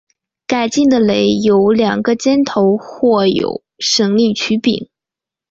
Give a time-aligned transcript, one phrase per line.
[0.47, 4.89] 改进的耒有两个尖头或有省力曲柄。